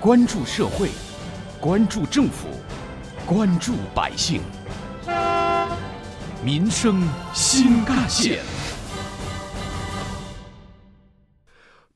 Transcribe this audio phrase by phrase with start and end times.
[0.00, 0.90] 关注社会，
[1.60, 2.46] 关注政府，
[3.26, 4.40] 关注百姓，
[6.40, 7.02] 民生
[7.34, 8.38] 新干线。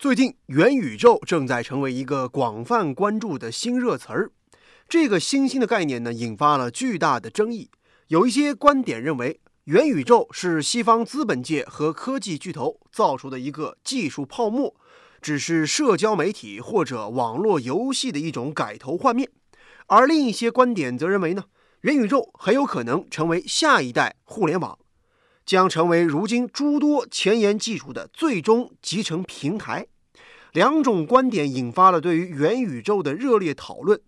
[0.00, 4.32] 最近，元宇宙正在成为一个广泛关注的新热词儿。
[4.88, 7.70] 这个新兴的概念呢，引发了巨大的争议。
[8.08, 14.74] 有一些观点认为，元宇宙是西方资本界和科技巨头造出的一个技术泡沫，
[15.22, 19.30] 只是社交媒体或者网络游戏的一种改头换面。
[19.86, 21.44] 而另一些观点则认为呢，
[21.82, 24.78] 元宇宙很有可能成为下一代互联网，
[25.46, 29.86] 将成为如今诸多前沿技术的最终集成平台。
[30.52, 34.00] 两种观点引发了对于元宇宙的热烈讨论。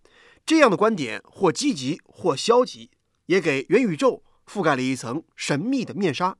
[0.44, 2.90] 这样的观点或积极或消极，
[3.26, 4.22] 也给元宇宙。
[4.46, 6.36] 覆盖了一层神秘的面纱。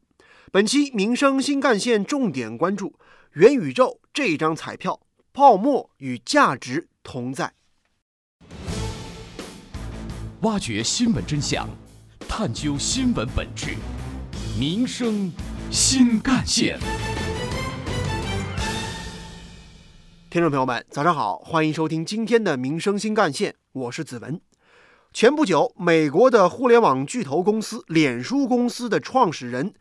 [0.53, 2.93] 本期民生新干线重点关注
[3.35, 5.01] 元宇宙这张彩票，
[5.33, 7.53] 泡沫与价值同在。
[10.43, 11.69] 挖掘新闻真相，
[12.29, 13.75] 探究新闻本质。
[14.57, 15.33] 民生
[15.69, 16.79] 新干线。
[20.31, 24.41] 听众朋友们，早上好，欢迎收听今天的民生新干线，我是子文。
[25.13, 29.75] 前不久，美国的互联网巨头公司脸书公司的创始人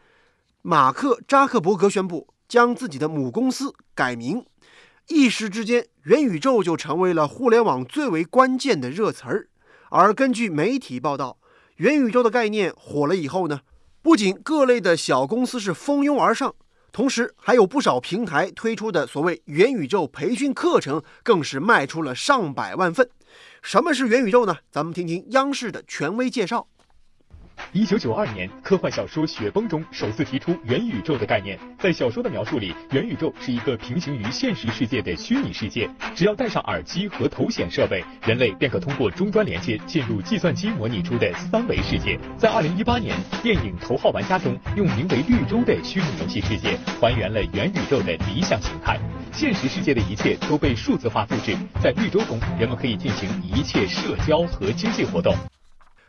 [0.64, 4.45] 马克扎克伯格宣布将自己的母公司改名，
[5.08, 9.49] 一时之间，元宇宙就成为了互联网最为关键的热词儿。
[9.89, 11.38] 而根据媒体报道，
[11.77, 13.61] 元宇宙的概念火了以后呢，
[14.02, 16.55] 不仅各类的小公司是蜂拥而上，
[16.91, 23.09] 同时还有不少平台推出的所谓元宇宙培训课程，更是卖出了上百万份。
[23.61, 24.58] 什么是元宇宙呢？
[24.69, 26.67] 咱们听听央视的权威介绍。
[27.71, 31.57] 一九九二年，科幻小说《雪崩》中首次提出元宇宙的概念。
[31.79, 35.89] 在小说的描述里，元宇宙是一个平行于现实世界的虚拟世界。
[36.13, 42.19] 只要戴上耳机和头显设备，人类便可通过终端连接进入计算机模拟出的三维世界。
[42.37, 48.99] 在二零一八年电影《头号玩家》中，用名为“绿洲”的虚拟游戏世界还原了元宇宙的理想形态。
[49.31, 55.36] 现实世界的一切都被数字化复制，在绿洲中，人们可以进行一切社交和经济活动。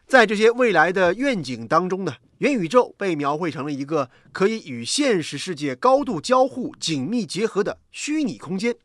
[0.07, 8.77] 在这些未来的愿景当中呢，元宇宙被描绘成了一个可以与现实世界高度交互、紧密结合的虚拟空间。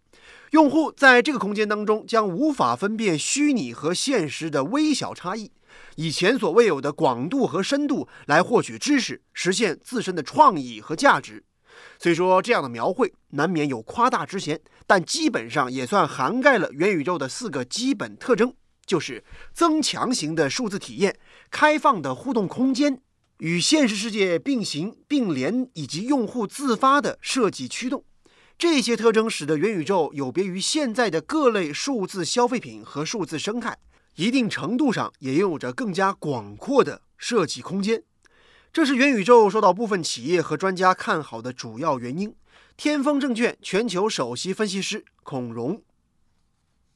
[0.52, 5.52] 用户在这个空间当中将无法分辨虚拟和现实的微小差异，
[5.98, 11.44] 以前所未有的广度和深度来获取知识，实现自身的创意和价值。
[12.00, 18.54] 虽说这样的描绘难免有夸大之嫌，但基本上也算涵盖了元宇宙的四个基本特征，
[18.90, 19.24] 就是
[19.54, 21.16] 增强型的数字体验、
[21.52, 23.00] 开放的互动空间、
[23.38, 28.04] 与现实世界并行并联以及用户自发的设计驱动。
[28.58, 33.78] 这些特征使得元宇宙有别于现在的各类数字消费品和数字生态，
[34.16, 38.02] 一定程度上也拥有着更加广阔的设计空间。
[38.74, 42.36] 这是元宇宙受到部分企业和专家看好的主要原因。
[42.76, 45.82] 天风证券全球首席分析师孔融：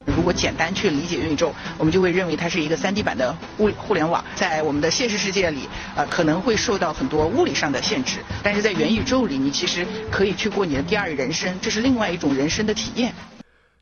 [0.06, 4.24] 如果简单去理解元宇宙，我们就会认为它是一个 3D 版的物互联网。
[4.36, 13.14] 在我们的现实世界里，呃，可能会受到很多物理上的限制，但是在元宇宙里，你其实可以去过你的第二人生，这是另外一种人生的体验。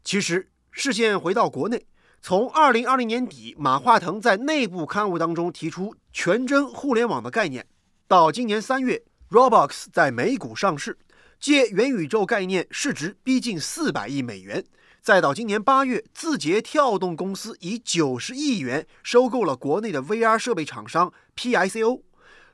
[0.04, 1.84] 其实，视线回到国内，
[2.20, 7.66] 从2020年底，马化腾在内部刊物当中提出“全真互联网”的概念。
[8.08, 10.98] 到今年三月，Roblox 在美股上市，
[11.40, 14.64] 借元宇宙概念，市值逼近四百亿美元。
[15.02, 22.02] 再到今年八月，字节跳动公司以九十亿元收购了国内的 VR 设备厂商 PICO。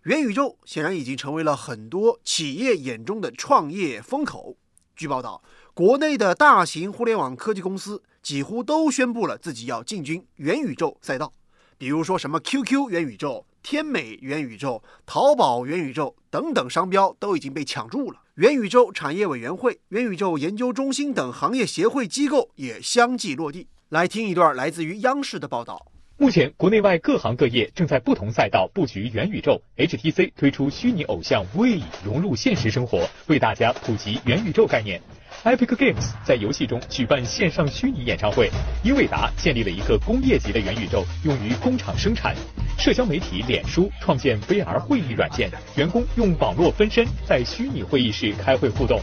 [0.05, 4.57] 元宇宙显然已经成为了很多企业眼中的创业风口。
[4.97, 5.43] 据报道，
[5.75, 11.35] 国内的大型互联网科技公司几乎都宣布了自己要进军元宇宙赛道，
[11.77, 13.45] 比如说什么 QQ 元宇宙。
[13.63, 18.21] 天美元宇宙、淘宝元宇宙等等商标都已经被抢注了。
[18.37, 23.67] 元宇宙产业委员会、元宇宙研究中心等行业协会机构也相继落地。
[23.89, 25.87] 来听一段来自于央视的报道。
[26.21, 29.63] 目前，国内外各行各业正在不同赛道布局元宇宙。
[29.77, 35.01] HTC 推出虚拟偶像 V 融入现实生活，为大家普及元宇宙概念。
[35.45, 38.51] Epic Games 在游戏中举办线上虚拟演唱会。
[38.85, 42.35] 英伟达建立了一个工业级的元宇宙，用于工厂生产。
[42.79, 49.01] 社交媒体脸书创建 VR 会议软件，员工用网络分身在虚拟会议室开会互动。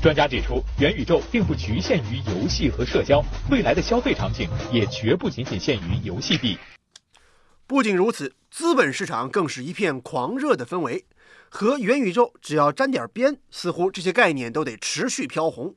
[0.00, 3.20] 专家指出，元宇宙并不局限于游戏和社交，
[3.50, 6.56] 未来的消费场景也绝不仅仅限于游戏币。
[7.66, 11.04] 不仅如此，资本市场更是一片狂热的氛围。
[11.48, 15.74] 和元宇宙只要沾点边，似乎这些概念都得持续飘红。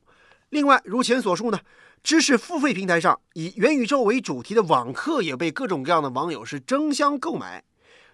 [0.54, 1.60] 另外，如前所述呢，
[2.04, 7.64] 知识付费平台上以元宇宙为主题的网课也被各种各样的网友是争相购买。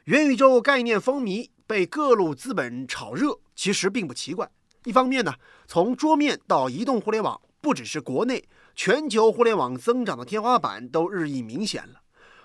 [0.05, 4.49] 元宇宙概念风靡，被各路资本炒热，其实并不奇怪。
[4.85, 5.33] 一方面呢，
[5.67, 11.99] 从桌面到移动互联网，不只是国内，全球互联网增长的天花板都日益明显了。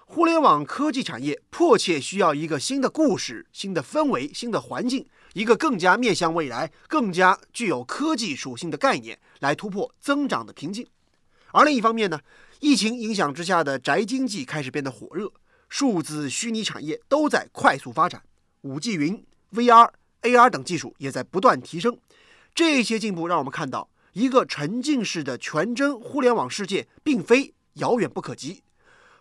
[0.07, 10.87] 互联网科技产业迫切需要一个新的故事、新的氛围、新的环境，一个更加面向未来、更加具有科技属性的概念，来突破增长的瓶颈。
[11.53, 12.19] 而另一方面呢，
[12.61, 15.31] 疫情影响之下的宅经济开始变得火热，
[15.69, 18.23] 数字虚拟产业都在快速发展
[18.63, 19.91] ，5G 云、VR、
[20.23, 21.99] AR 等技术也在不断提升。
[22.55, 28.63] 这些进步让我们看到，一个沉浸式的全真互联网世界并非遥远不可及。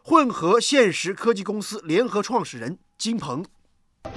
[0.04, 3.44] 混合现实科技公司联合创始人金鹏，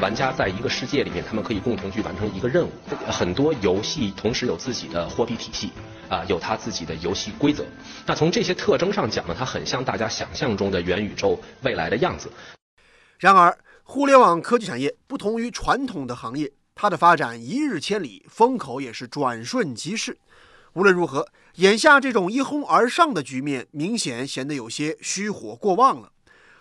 [0.00, 2.70] 玩家在一个世界里面，他们可以共同去完成一个任务。
[3.08, 5.72] 很多游戏同时有自己的货币体系，
[6.10, 7.64] 啊，有它自己的游戏规则。
[8.04, 12.30] 那从这些特征上讲呢，它很像大家想象中的元宇宙未来的样子。
[13.18, 20.18] 然而，互联网科技产业不同于传统的行业，它的发展一日千里，风口也是转瞬即逝。
[20.74, 26.10] 无论如何，眼下这种一哄而上的局面，明显显得有些虚火过旺了。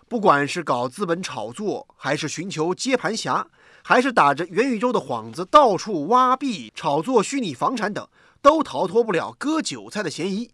[0.08, 3.48] 不管是搞资本炒作，还是寻求接盘侠，
[3.84, 8.08] 还是打着元宇宙的幌子到处挖币、炒作虚拟房产等，
[8.42, 10.50] 都逃脱不了割韭菜的嫌疑。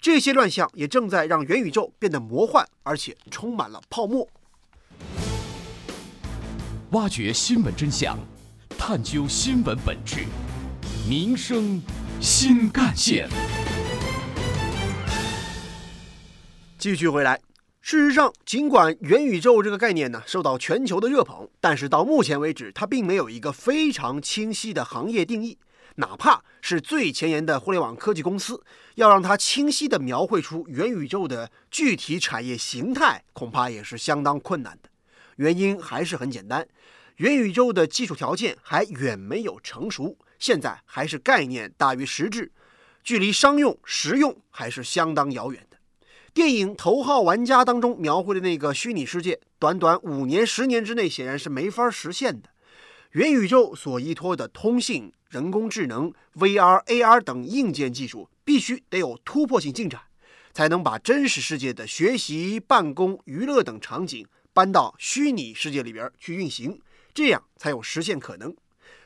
[0.00, 4.28] 这些乱象也正在让元宇宙变得魔幻，而且充满了泡沫。
[6.90, 8.18] 挖掘新闻真相，
[8.76, 10.26] 探究新闻本质，
[11.08, 11.80] 民生。
[12.18, 13.28] 新干线。
[16.78, 17.38] 继续回来，
[17.88, 25.56] 事实上，尽管元宇宙这个概念呢受到全球的热捧，但是到目前为止，它并没有一个非常清晰的行业定义。
[25.94, 28.60] 哪怕是最前沿的互联网科技公司，
[28.96, 34.88] 要让它清晰地描绘出元宇宙的具体产业形态，恐怕也是相当困难的。
[35.36, 36.66] 原因还是很简单，
[37.18, 40.18] 元宇宙的技术条件还远没有成熟。
[40.40, 42.50] 现在还是概念大于实质，
[43.04, 45.75] 距离商用实用还是相当遥远的。
[46.36, 52.50] 电影《头号玩家》当中描绘的那个虚拟世界，短短五年、十年之内显然是没法实现的。
[53.12, 59.98] 元宇宙所依托的通信、人工智能、VR、AR 等硬件技术，必须得有突破性进展，
[60.52, 66.78] 才能把真实世界的学习、办公、娱乐等场景搬到虚拟世界里边去运行，
[67.14, 68.54] 这样才有实现可能。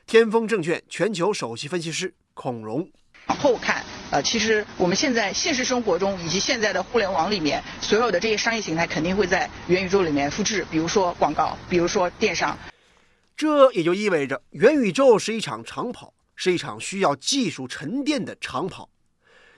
[0.04, 2.90] 天风证券全球首席分析师孔融，
[3.28, 12.58] 往后看，呃，其实我们现在现实生活中以及现在的互联网里面，所有的这些商业形态肯定会在元宇宙里面复制，比如说广告，比如说电商。
[13.36, 18.90] 这也就意味着，元宇宙是一场长跑，是一场需要技术沉淀的长跑。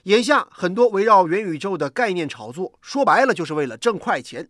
[0.03, 4.49] 眼下很多围绕元宇宙的概念炒作，说白了就是为了挣快钱。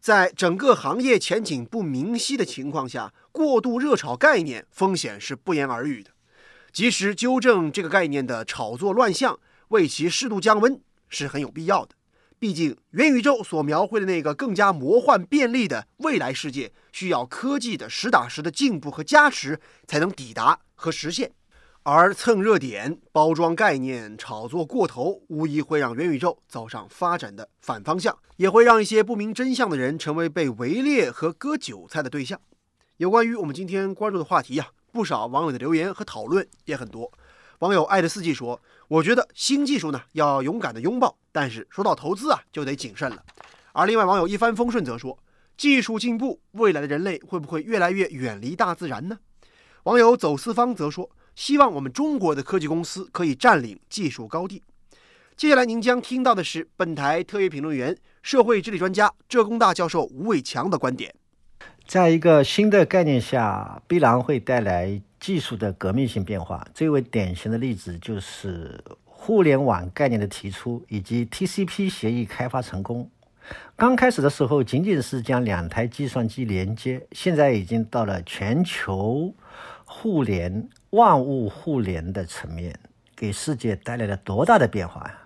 [0.00, 6.10] 在整个行业前景不明晰的情况下，过度热炒概念，风险是不言而喻的。
[6.72, 9.38] 及时纠正这个概念的炒作乱象，
[9.68, 11.94] 为其适度降温是很有必要的。
[12.38, 21.32] 毕竟，元宇宙所描绘的那个更加魔幻便利的未来世界，需要科技的实打实的进步和加持，才能抵达和实现。
[21.82, 32.40] 而蹭热点、包装概念、炒作过头，无疑会让元宇宙走上发展的反方向，也会让一些不明真相的人成为被围猎和割韭菜的对象。
[32.98, 37.10] 有关于我们今天关注的话题呀，不少网友的留言和讨论也很多。
[37.60, 43.24] 网友爱的四季说：“我觉得新技术呢要勇敢的拥抱，但是说到投资啊就得谨慎了。”
[43.72, 45.18] 而另外网友一帆风顺则说
[45.56, 49.18] ：“技术进步，未来的人类会不会越来越远离大自然呢？”
[49.84, 51.10] 网友走四方则说。
[51.38, 54.60] 希望我们中国的科技公司可以占领技术高地。
[55.36, 61.14] 接下来您将听到的是本台特约评论员、社会治理专家、浙工大教授吴伟强的观点。
[61.88, 66.68] 在一个新的概念下，必然会带来技术的革命性变化。
[66.74, 73.10] 最为典型的例子就是互联网概念的提出以及 TCP 协议开发成功。
[73.74, 79.32] 刚开始的时候，仅仅是将两台计算机连接，现在已经到了全球
[79.86, 80.68] 互联。
[80.90, 82.78] 万物互联的层面
[83.16, 85.18] 给世界带来了多大的变化呀？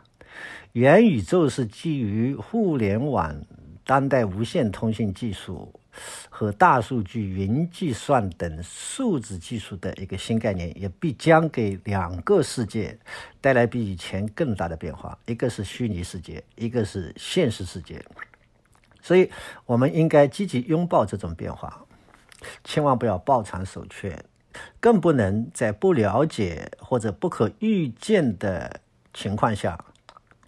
[0.75, 3.35] 元宇宙是基于互联网、
[3.85, 5.73] 当代无线通信技术
[6.31, 12.99] 和大数据、云计算等数字技术的一个新概念，也必将给两个世界
[13.41, 15.19] 带来比以前更大的变化。
[15.27, 18.05] 一个是虚拟世界，一个是现实世界。
[19.01, 19.31] 所以，
[19.67, 21.85] 我们应该积极拥抱这种变化，
[22.65, 24.25] 千万不要抱残守缺。
[24.79, 28.81] 更不能在不了解或者不可预见的
[29.15, 29.83] 情况下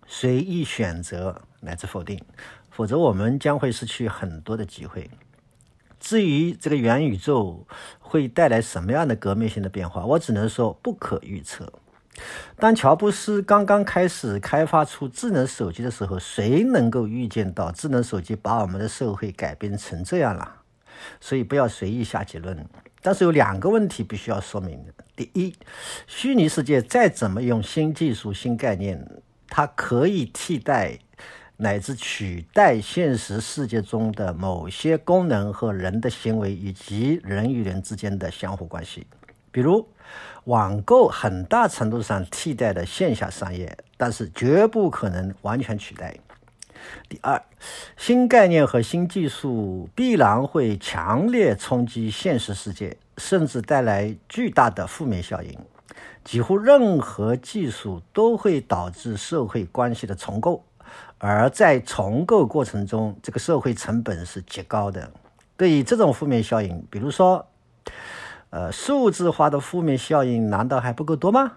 [0.06, 2.22] 随意选择乃至否定，
[2.70, 5.08] 否则我们将会失去很多的机会。
[6.04, 7.66] 至于这个元宇宙
[7.98, 11.72] 会带来什么样的革命性的变化，我只能说不可预测。
[12.56, 20.56] 当乔布斯刚刚开始开发出智能手机的时候，谁能够预见到智能手机把我们的社会改变成这样了？
[21.22, 22.68] 所以不要随意下结论。
[23.00, 24.84] 但是有两个问题必须要说明：
[25.16, 25.54] 第一，
[26.06, 29.02] 虚拟世界再怎么用新技术、新概念，
[29.48, 30.98] 它可以替代
[31.64, 39.06] 乃至取代现实世界中的某些功能和人的行为以及人与人之间的相互关系，
[39.50, 39.88] 比如。
[40.44, 46.14] 网购很大程度上替代了线下商业，但是绝不可能完全取代。
[47.08, 47.42] 第二，
[47.96, 55.58] 新概念和新技术必然会强烈冲击现实世界，甚至带来巨大的负面效应。
[56.22, 60.62] 几乎任何技术都会导致社会关系的重构，
[61.18, 65.10] 而在重构过程中，这个社会成本是极高的。
[65.56, 67.46] 对于这种负面效应，比如说。
[68.50, 71.54] 呃，数字化的负面效应难道还不够多吗？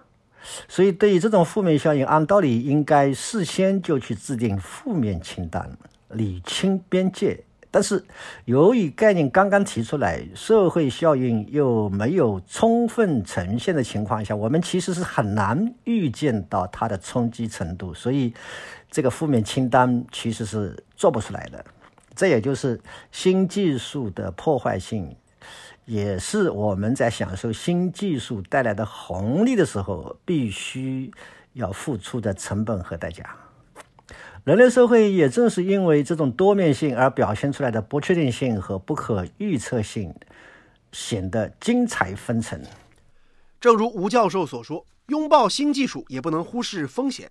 [0.66, 5.70] 所以，对于这种负面效应，按道理应该事先就去制定负面清单，
[6.08, 7.44] 理清边界。
[7.70, 8.04] 但是，
[8.46, 18.34] 由于概念刚刚提出来，社会效应又没有充分呈现的情况下，我们其实是很难预见到它的冲击程度，所以
[18.90, 21.64] 这个负面清单其实是做不出来的。
[22.14, 22.80] 这也就是
[23.12, 25.16] 新技术的破坏性。
[25.84, 31.10] 也是我们在享受新技术带来的红利的时候，必须
[31.54, 33.24] 要付出的成本和代价。
[34.44, 40.14] 人类社会也正是因为这种多面性而表现出来的不确定性和不可预测性，
[40.92, 42.60] 显得精彩纷呈。
[43.58, 47.30] 正如吴教授所说，拥抱新技术也不能忽视风险。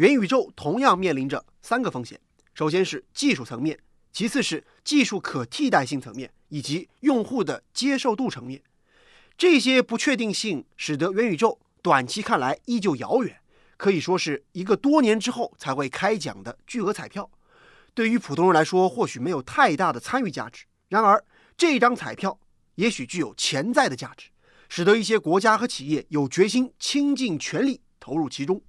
[0.00, 2.18] 元宇宙同样面临着三个风险：
[2.54, 3.78] 首先是技术层面，
[4.10, 6.32] 其次是技术可替代性层面。
[6.48, 8.62] 以及用户的接受度层面，
[9.36, 13.40] 这些不确定性使得元宇宙短期看来依旧遥远，
[13.76, 17.30] 可以说是一个多年之后才会开奖的巨额彩票。
[17.92, 21.22] 对于普通人来说，或许没有太大的参与价值；然而，
[21.56, 22.40] 这张彩票
[22.76, 24.30] 也许具有潜在的价值，
[24.70, 28.60] 使得一些国家和企业有决心倾尽全力投入其中。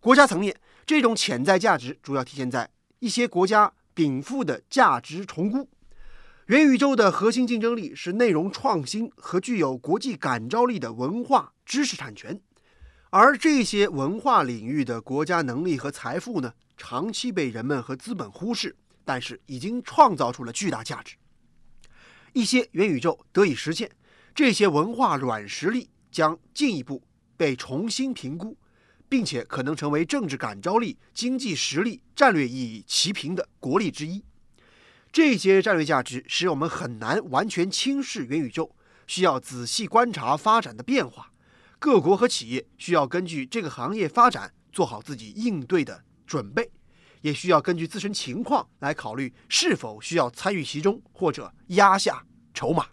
[0.00, 0.54] 国家层面，
[0.86, 5.68] 这种潜在价值主要体现在一些国家禀赋的价值重估。
[6.46, 12.40] 元宇宙的核心竞争力是内容创新和具有国际感召力的文化知识产权，
[13.10, 21.16] 而这些文化领域的国家能力和财富呢，长期被人们和资本忽视，但是已经创造出了巨大价值。
[22.32, 23.90] 一些元宇宙得以实现，
[24.32, 27.02] 这些文化软实力将进一步
[27.36, 28.56] 被重新评估，
[29.08, 34.22] 并且可能成为政治感召力、经济实力、战略意义齐平的国力之一。
[35.10, 38.74] 这些战略价值使我们很难完全轻视元宇宙，
[39.06, 41.32] 需要仔细观察发展的变化。
[41.78, 46.70] 各国和企业需要根据这个行业发展做好自己应对的准备，
[47.22, 52.86] 也需要根据自身情况来考虑是否需要参与其中或者压下筹码。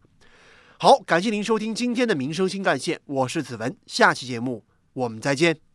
[0.78, 5.75] 好，感谢您收听今天的民生新干线，我是子文，下期节目我们再见。